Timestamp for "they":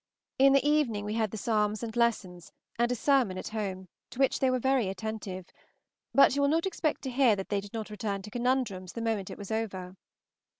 4.39-4.49, 7.49-7.61